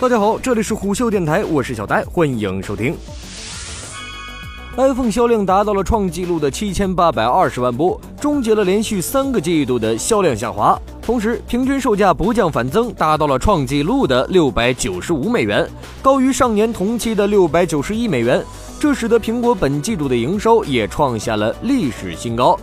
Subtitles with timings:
[0.00, 2.96] 大家好，这里是虎嗅电台，我是小呆，欢迎收听。
[4.76, 10.80] iPhone 销量达到了创纪录的七千八百二十万部，终结了连续三个季度的销量下滑。
[11.02, 15.68] 同时，平均售价不降反增，达到了创纪录的六百九十五美元，
[16.00, 18.40] 高于上年同期的六百九十一美元。
[18.78, 22.56] 这使得苹果本季度的营收也创下了历史新高。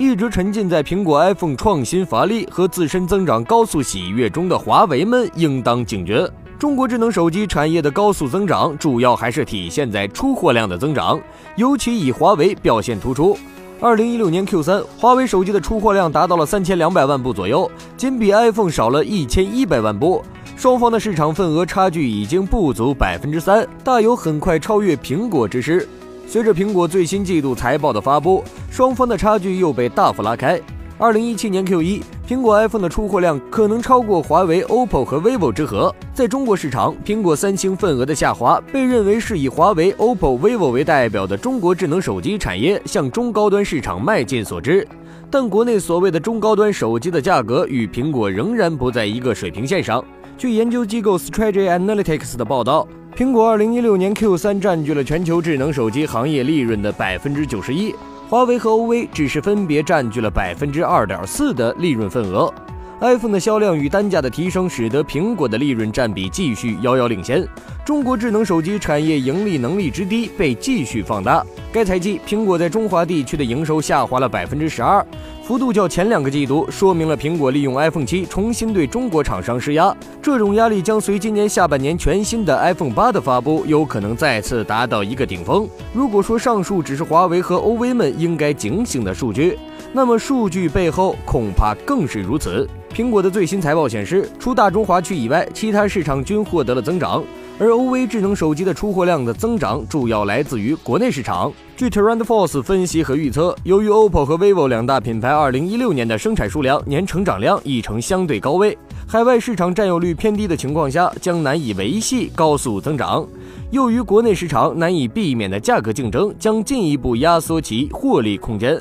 [0.00, 6.26] 一直沉浸在苹果 iPhone 创新乏力和自身增长高速喜悦中的华为们，应当警觉。
[6.58, 11.20] 中国智能手机产业的高速增长，主要还是体现在出货量的增长，
[11.54, 13.36] 尤其以华为表现突出。
[13.78, 20.24] 二零一六年 Q 三，华为手机的出货量达到了三千两百万部左右，仅比 iPhone 少了一千一百万部，
[20.56, 25.86] 双方的市场份额差距已经不足百分之三，大有很快超越苹果之势。
[26.30, 30.60] 随着苹果最新季度财报的发布，双方的差距又被大幅拉开。
[30.96, 35.92] 二零一七年 Q 一，苹果 iPhone 的出货量可能超过华为、OPPO 和 vivo 之和。
[36.14, 44.86] 在中国市场，苹果、三星份额的下滑被认为是以华为、OPPO、vivo 为代表的中国智能手机产业向中高端市场迈进所致。
[45.32, 50.04] 但国内所谓的中高端手机的价格与苹果仍然不在一个水平线上。
[50.38, 52.86] 据研究机构 Strategy Analytics 的报道，
[53.20, 57.94] 苹果二零一六年 Q 三占据了全球智能手机行业利润的百分之九十一。
[58.30, 62.50] 华为和 OV 只是分别占据了百分之二点四的利润份额。
[62.98, 67.46] iPhone 的销量与单价的提升，使得苹果的利润占比继续遥遥领先。
[67.84, 71.44] 中国智能手机产业盈利能力之低被继续放大。
[71.70, 75.04] 该财季，苹果在中华地区的营收下滑了百分之十二，
[75.50, 79.92] 幅度较前两个季度，说明了苹果利用 iPhone 七重新对中国厂商施压。
[80.22, 85.68] 这种压力将随今年下半年全新的 iPhone 八的发布，有可能再次达到一个顶峰。
[85.92, 89.58] 如果说上述只是华为和 OV 们应该警醒的数据，
[89.92, 92.64] 那么数据背后恐怕更是如此。
[92.94, 97.24] 苹果的最新财报显示，除大中华区以外，其他市场均获得了增长。
[97.60, 101.52] 而 OV 智能手机的出货量的增长主要来自于国内市场。
[101.76, 113.28] 据 TrendForce 分析和预测，由于 OPPO 和 vivo 两大品牌2016年的生产数量年成长量已呈相对高位，海外市场占有率偏低的情况下，将难以维系高速增长。
[113.70, 118.80] 由于国内市场难以避免的价格竞争，将进一步压缩其获利空间。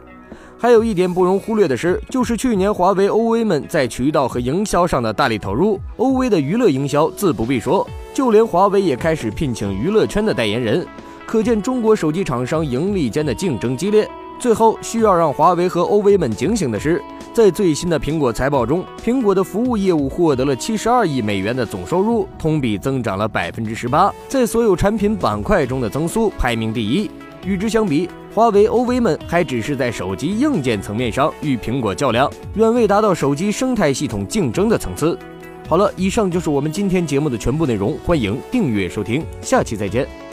[0.62, 5.80] 还有一点不容忽略的是，就是去年华为、OV 们在渠道和营销上的大力投入。
[5.96, 10.86] OV 的娱乐营销自不必说，就连华为也开始聘请娱乐圈的代言人，
[11.26, 14.06] 可见中国手机厂商盈利间的竞争激烈。
[14.38, 17.02] 最后需要让华为和 OV 们警醒的是，
[17.34, 27.10] 在最新的苹果财报中，苹果的服务业务获得了七十二亿美元的总收入，同比增长了百分之十八，在所有产品板块中的增速排名第一。
[27.46, 35.18] 与之相比，华为、OV 们还只是在手机硬件层面上与苹果较量，远未达到手机生态系统竞争的层次。
[35.68, 40.29] 好了，以上就是我们今天节目的全部内容，欢迎订阅收听，下期再见。